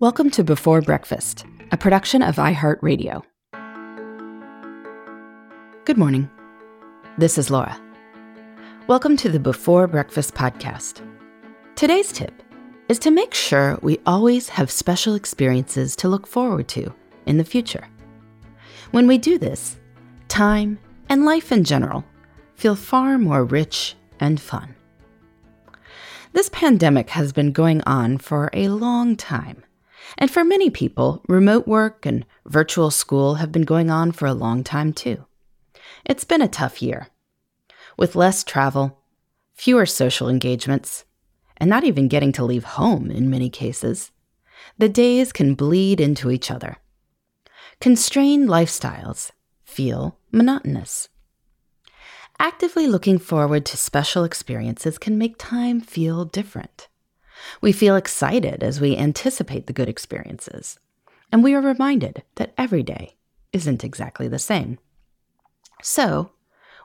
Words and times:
Welcome 0.00 0.30
to 0.30 0.42
Before 0.42 0.80
Breakfast, 0.80 1.44
a 1.72 1.76
production 1.76 2.22
of 2.22 2.36
iHeartRadio. 2.36 3.22
Good 5.84 5.98
morning. 5.98 6.30
This 7.18 7.36
is 7.36 7.50
Laura. 7.50 7.78
Welcome 8.86 9.18
to 9.18 9.28
the 9.28 9.38
Before 9.38 9.86
Breakfast 9.86 10.32
podcast. 10.32 11.06
Today's 11.74 12.12
tip 12.12 12.32
is 12.88 12.98
to 13.00 13.10
make 13.10 13.34
sure 13.34 13.78
we 13.82 14.00
always 14.06 14.48
have 14.48 14.70
special 14.70 15.14
experiences 15.14 15.94
to 15.96 16.08
look 16.08 16.26
forward 16.26 16.66
to 16.68 16.94
in 17.26 17.36
the 17.36 17.44
future. 17.44 17.86
When 18.92 19.06
we 19.06 19.18
do 19.18 19.36
this, 19.36 19.76
time 20.28 20.78
and 21.10 21.26
life 21.26 21.52
in 21.52 21.62
general 21.62 22.06
feel 22.54 22.74
far 22.74 23.18
more 23.18 23.44
rich 23.44 23.96
and 24.18 24.40
fun. 24.40 24.74
This 26.32 26.48
pandemic 26.48 27.10
has 27.10 27.34
been 27.34 27.52
going 27.52 27.82
on 27.82 28.16
for 28.16 28.48
a 28.54 28.68
long 28.68 29.14
time 29.14 29.62
and 30.18 30.30
for 30.30 30.44
many 30.44 30.70
people, 30.70 31.22
remote 31.28 31.66
work 31.66 32.06
and 32.06 32.24
virtual 32.46 32.90
school 32.90 33.36
have 33.36 33.52
been 33.52 33.62
going 33.62 33.90
on 33.90 34.12
for 34.12 34.26
a 34.26 34.34
long 34.34 34.64
time 34.64 34.92
too. 34.92 35.24
It's 36.04 36.24
been 36.24 36.42
a 36.42 36.48
tough 36.48 36.82
year. 36.82 37.08
With 37.96 38.16
less 38.16 38.44
travel, 38.44 38.98
fewer 39.54 39.86
social 39.86 40.28
engagements, 40.28 41.04
and 41.58 41.68
not 41.68 41.84
even 41.84 42.08
getting 42.08 42.32
to 42.32 42.44
leave 42.44 42.64
home 42.64 43.10
in 43.10 43.30
many 43.30 43.50
cases, 43.50 44.10
the 44.78 44.88
days 44.88 45.32
can 45.32 45.54
bleed 45.54 46.00
into 46.00 46.30
each 46.30 46.50
other. 46.50 46.78
Constrained 47.80 48.48
lifestyles 48.48 49.30
feel 49.64 50.18
monotonous. 50.32 51.08
Actively 52.38 52.86
looking 52.86 53.18
forward 53.18 53.66
to 53.66 53.76
special 53.76 54.24
experiences 54.24 54.96
can 54.96 55.18
make 55.18 55.36
time 55.38 55.80
feel 55.80 56.24
different. 56.24 56.88
We 57.60 57.72
feel 57.72 57.96
excited 57.96 58.62
as 58.62 58.80
we 58.80 58.96
anticipate 58.96 59.66
the 59.66 59.72
good 59.72 59.88
experiences, 59.88 60.78
and 61.32 61.44
we 61.44 61.54
are 61.54 61.60
reminded 61.60 62.22
that 62.36 62.54
every 62.56 62.82
day 62.82 63.16
isn't 63.52 63.84
exactly 63.84 64.28
the 64.28 64.38
same. 64.38 64.78
So, 65.82 66.32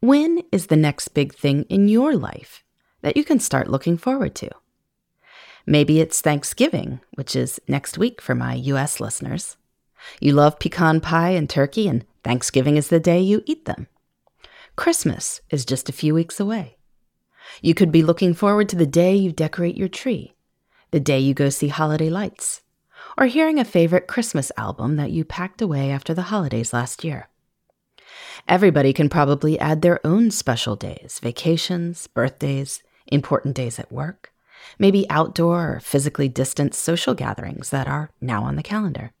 when 0.00 0.42
is 0.52 0.66
the 0.66 0.76
next 0.76 1.08
big 1.08 1.34
thing 1.34 1.64
in 1.64 1.88
your 1.88 2.14
life 2.14 2.62
that 3.02 3.16
you 3.16 3.24
can 3.24 3.40
start 3.40 3.70
looking 3.70 3.96
forward 3.96 4.34
to? 4.36 4.50
Maybe 5.66 6.00
it's 6.00 6.20
Thanksgiving, 6.20 7.00
which 7.14 7.34
is 7.34 7.60
next 7.66 7.98
week 7.98 8.20
for 8.20 8.34
my 8.34 8.54
US 8.54 9.00
listeners. 9.00 9.56
You 10.20 10.32
love 10.32 10.60
pecan 10.60 11.00
pie 11.00 11.30
and 11.30 11.50
turkey, 11.50 11.88
and 11.88 12.04
Thanksgiving 12.22 12.76
is 12.76 12.88
the 12.88 13.00
day 13.00 13.20
you 13.20 13.42
eat 13.46 13.64
them. 13.64 13.88
Christmas 14.76 15.40
is 15.50 15.64
just 15.64 15.88
a 15.88 15.92
few 15.92 16.14
weeks 16.14 16.38
away. 16.38 16.76
You 17.62 17.74
could 17.74 17.90
be 17.90 18.02
looking 18.02 18.34
forward 18.34 18.68
to 18.68 18.76
the 18.76 18.86
day 18.86 19.16
you 19.16 19.32
decorate 19.32 19.76
your 19.76 19.88
tree 19.88 20.35
the 20.96 21.00
day 21.00 21.18
you 21.18 21.34
go 21.34 21.50
see 21.50 21.68
holiday 21.68 22.08
lights, 22.08 22.62
or 23.18 23.26
hearing 23.26 23.58
a 23.58 23.66
favorite 23.66 24.06
Christmas 24.06 24.50
album 24.56 24.96
that 24.96 25.10
you 25.10 25.26
packed 25.26 25.60
away 25.60 25.90
after 25.90 26.14
the 26.14 26.30
holidays 26.32 26.72
last 26.72 27.04
year. 27.04 27.28
Everybody 28.48 28.94
can 28.94 29.10
probably 29.10 29.60
add 29.60 29.82
their 29.82 30.00
own 30.06 30.30
special 30.30 30.74
days, 30.74 31.20
vacations, 31.22 32.06
birthdays, 32.06 32.82
important 33.08 33.54
days 33.54 33.78
at 33.78 33.92
work, 33.92 34.32
maybe 34.78 35.04
outdoor 35.10 35.72
or 35.74 35.80
physically 35.80 36.30
distant 36.30 36.74
social 36.74 37.12
gatherings 37.12 37.68
that 37.68 37.86
are 37.86 38.08
now 38.22 38.42
on 38.42 38.56
the 38.56 38.62
calendar. 38.62 39.12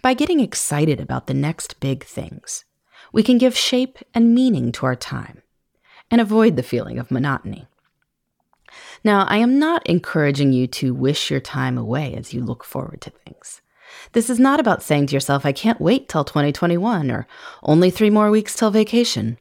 By 0.00 0.14
getting 0.14 0.40
excited 0.40 1.00
about 1.00 1.26
the 1.26 1.34
next 1.34 1.80
big 1.80 2.02
things, 2.02 2.64
we 3.12 3.22
can 3.22 3.36
give 3.36 3.54
shape 3.54 3.98
and 4.14 4.34
meaning 4.34 4.72
to 4.72 4.86
our 4.86 4.96
time 4.96 5.42
and 6.10 6.18
avoid 6.18 6.56
the 6.56 6.62
feeling 6.62 6.98
of 6.98 7.10
monotony. 7.10 7.66
Now, 9.08 9.24
I 9.26 9.38
am 9.38 9.58
not 9.58 9.86
encouraging 9.86 10.52
you 10.52 10.66
to 10.66 10.92
wish 10.92 11.30
your 11.30 11.40
time 11.40 11.78
away 11.78 12.14
as 12.14 12.34
you 12.34 12.44
look 12.44 12.62
forward 12.62 13.00
to 13.00 13.10
things. 13.10 13.62
This 14.12 14.28
is 14.28 14.38
not 14.38 14.60
about 14.60 14.82
saying 14.82 15.06
to 15.06 15.14
yourself, 15.14 15.46
I 15.46 15.52
can't 15.52 15.80
wait 15.80 16.10
till 16.10 16.24
2021 16.24 17.10
or 17.10 17.26
only 17.62 17.88
three 17.88 18.10
more 18.10 18.30
weeks 18.30 18.54
till 18.54 18.70
vacation. 18.70 19.38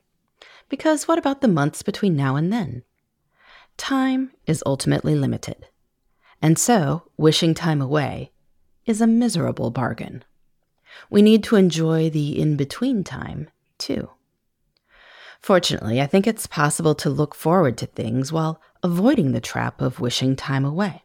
Because 0.70 1.06
what 1.06 1.18
about 1.20 1.42
the 1.42 1.50
months 1.50 1.84
between 1.84 2.16
now 2.16 2.38
and 2.38 2.54
then? 2.54 2.84
Time 3.76 4.32
is 4.46 4.64
ultimately 4.66 5.16
limited. 5.16 5.68
And 6.42 6.58
so, 6.58 7.04
wishing 7.18 7.54
time 7.54 7.82
away 7.82 8.32
is 8.86 9.02
a 9.02 9.06
miserable 9.06 9.70
bargain. 9.70 10.24
We 11.10 11.22
need 11.22 11.44
to 11.44 11.58
enjoy 11.58 12.10
the 12.10 12.40
in 12.40 12.56
between 12.56 13.04
time, 13.04 13.50
too. 13.78 14.12
Fortunately, 15.42 16.02
I 16.02 16.08
think 16.08 16.26
it's 16.26 16.48
possible 16.48 16.96
to 16.96 17.10
look 17.10 17.36
forward 17.36 17.78
to 17.80 17.86
things 17.86 18.32
while 18.32 18.62
avoiding 18.84 19.32
the 19.32 19.42
trap 19.42 19.82
of 19.82 20.00
wishing 20.00 20.36
time 20.36 20.66
away. 20.66 21.04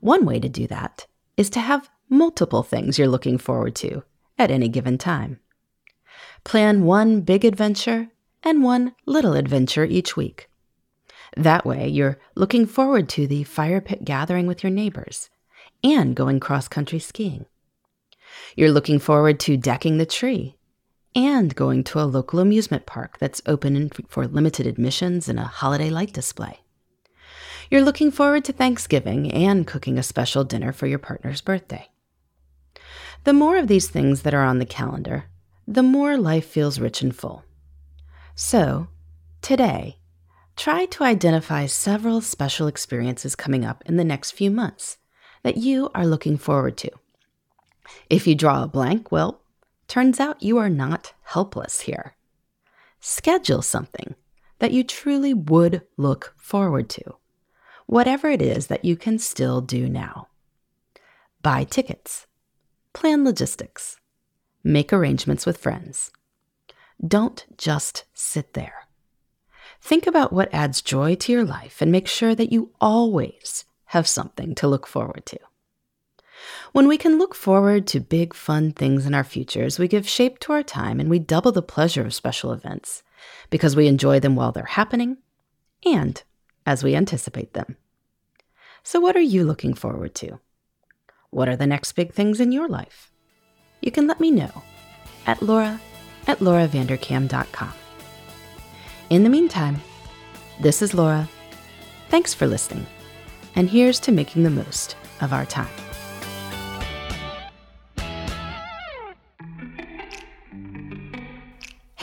One 0.00 0.24
way 0.24 0.38
to 0.40 0.48
do 0.48 0.66
that 0.68 1.06
is 1.36 1.50
to 1.50 1.60
have 1.60 1.90
multiple 2.08 2.62
things 2.62 2.98
you're 2.98 3.08
looking 3.08 3.38
forward 3.38 3.74
to 3.76 4.02
at 4.38 4.50
any 4.50 4.68
given 4.68 4.98
time. 4.98 5.40
Plan 6.44 6.84
one 6.84 7.20
big 7.22 7.44
adventure 7.44 8.08
and 8.42 8.62
one 8.62 8.94
little 9.06 9.34
adventure 9.34 9.84
each 9.84 10.16
week. 10.16 10.48
That 11.36 11.66
way, 11.66 11.88
you're 11.88 12.18
looking 12.34 12.66
forward 12.66 13.08
to 13.10 13.26
the 13.26 13.44
fire 13.44 13.80
pit 13.80 14.04
gathering 14.04 14.46
with 14.46 14.62
your 14.62 14.70
neighbors 14.70 15.30
and 15.84 16.14
going 16.14 16.40
cross 16.40 16.68
country 16.68 16.98
skiing. 16.98 17.46
You're 18.56 18.70
looking 18.72 18.98
forward 18.98 19.40
to 19.40 19.56
decking 19.56 19.98
the 19.98 20.06
tree 20.06 20.57
and 21.18 21.52
going 21.56 21.82
to 21.82 22.00
a 22.00 22.06
local 22.06 22.38
amusement 22.38 22.86
park 22.86 23.18
that's 23.18 23.42
open 23.44 23.90
for 24.08 24.28
limited 24.28 24.68
admissions 24.68 25.28
and 25.28 25.40
a 25.40 25.44
holiday 25.44 25.90
light 25.90 26.12
display. 26.12 26.60
You're 27.70 27.82
looking 27.82 28.12
forward 28.12 28.44
to 28.44 28.52
Thanksgiving 28.52 29.32
and 29.32 29.66
cooking 29.66 29.98
a 29.98 30.04
special 30.04 30.44
dinner 30.44 30.72
for 30.72 30.86
your 30.86 31.00
partner's 31.00 31.40
birthday. 31.40 31.88
The 33.24 33.32
more 33.32 33.56
of 33.56 33.66
these 33.66 33.88
things 33.88 34.22
that 34.22 34.32
are 34.32 34.44
on 34.44 34.60
the 34.60 34.64
calendar, 34.64 35.24
the 35.66 35.82
more 35.82 36.16
life 36.16 36.46
feels 36.46 36.78
rich 36.78 37.02
and 37.02 37.14
full. 37.14 37.44
So, 38.36 38.86
today, 39.42 39.98
try 40.54 40.86
to 40.86 41.02
identify 41.02 41.66
several 41.66 42.20
special 42.20 42.68
experiences 42.68 43.34
coming 43.34 43.64
up 43.64 43.82
in 43.86 43.96
the 43.96 44.04
next 44.04 44.30
few 44.30 44.52
months 44.52 44.98
that 45.42 45.56
you 45.56 45.90
are 45.96 46.06
looking 46.06 46.38
forward 46.38 46.76
to. 46.76 46.90
If 48.08 48.28
you 48.28 48.36
draw 48.36 48.62
a 48.62 48.68
blank, 48.68 49.10
well, 49.10 49.40
Turns 49.88 50.20
out 50.20 50.42
you 50.42 50.58
are 50.58 50.68
not 50.68 51.14
helpless 51.22 51.80
here. 51.80 52.14
Schedule 53.00 53.62
something 53.62 54.14
that 54.58 54.72
you 54.72 54.84
truly 54.84 55.32
would 55.32 55.82
look 55.96 56.34
forward 56.36 56.90
to, 56.90 57.16
whatever 57.86 58.28
it 58.28 58.42
is 58.42 58.66
that 58.66 58.84
you 58.84 58.96
can 58.96 59.18
still 59.18 59.62
do 59.62 59.88
now. 59.88 60.28
Buy 61.42 61.64
tickets, 61.64 62.26
plan 62.92 63.24
logistics, 63.24 63.96
make 64.62 64.92
arrangements 64.92 65.46
with 65.46 65.56
friends. 65.56 66.10
Don't 67.06 67.46
just 67.56 68.04
sit 68.12 68.52
there. 68.52 68.88
Think 69.80 70.06
about 70.06 70.32
what 70.32 70.52
adds 70.52 70.82
joy 70.82 71.14
to 71.14 71.32
your 71.32 71.44
life 71.44 71.80
and 71.80 71.90
make 71.90 72.08
sure 72.08 72.34
that 72.34 72.52
you 72.52 72.72
always 72.80 73.64
have 73.86 74.06
something 74.06 74.54
to 74.56 74.68
look 74.68 74.86
forward 74.86 75.24
to. 75.26 75.38
When 76.72 76.86
we 76.86 76.98
can 76.98 77.18
look 77.18 77.34
forward 77.34 77.86
to 77.88 78.00
big, 78.00 78.34
fun 78.34 78.72
things 78.72 79.06
in 79.06 79.14
our 79.14 79.24
futures, 79.24 79.78
we 79.78 79.88
give 79.88 80.08
shape 80.08 80.38
to 80.40 80.52
our 80.52 80.62
time 80.62 81.00
and 81.00 81.08
we 81.08 81.18
double 81.18 81.52
the 81.52 81.62
pleasure 81.62 82.04
of 82.04 82.14
special 82.14 82.52
events 82.52 83.02
because 83.50 83.74
we 83.74 83.86
enjoy 83.86 84.20
them 84.20 84.36
while 84.36 84.52
they're 84.52 84.64
happening 84.64 85.16
and 85.84 86.22
as 86.66 86.84
we 86.84 86.94
anticipate 86.94 87.54
them. 87.54 87.76
So, 88.82 89.00
what 89.00 89.16
are 89.16 89.20
you 89.20 89.44
looking 89.44 89.74
forward 89.74 90.14
to? 90.16 90.40
What 91.30 91.48
are 91.48 91.56
the 91.56 91.66
next 91.66 91.92
big 91.92 92.12
things 92.12 92.40
in 92.40 92.52
your 92.52 92.68
life? 92.68 93.10
You 93.80 93.90
can 93.90 94.06
let 94.06 94.20
me 94.20 94.30
know 94.30 94.62
at 95.26 95.42
laura 95.42 95.80
at 96.26 96.38
lauravanderkam.com. 96.40 97.72
In 99.10 99.22
the 99.22 99.30
meantime, 99.30 99.80
this 100.60 100.82
is 100.82 100.92
Laura. 100.92 101.28
Thanks 102.10 102.34
for 102.34 102.46
listening, 102.46 102.86
and 103.54 103.70
here's 103.70 104.00
to 104.00 104.12
making 104.12 104.42
the 104.42 104.50
most 104.50 104.96
of 105.20 105.32
our 105.32 105.46
time. 105.46 105.87